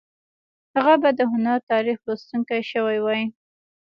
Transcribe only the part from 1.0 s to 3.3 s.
به د هنر تاریخ لوستونکی شوی وای